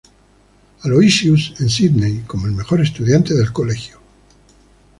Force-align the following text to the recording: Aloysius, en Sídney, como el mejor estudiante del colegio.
Aloysius, 0.83 1.53
en 1.59 1.69
Sídney, 1.69 2.21
como 2.25 2.47
el 2.47 2.53
mejor 2.53 2.81
estudiante 2.81 3.35
del 3.35 3.53
colegio. 3.53 3.99